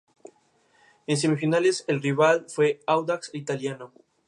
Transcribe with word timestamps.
En 1.05 1.15
semifinales, 1.15 1.83
el 1.87 2.01
rival 2.01 2.47
fue 2.49 2.79
Audax 2.87 3.29
Italiano. 3.35 3.93